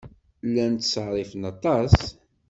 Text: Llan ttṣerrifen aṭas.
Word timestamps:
Llan 0.47 0.73
ttṣerrifen 0.77 1.43
aṭas. 1.51 1.95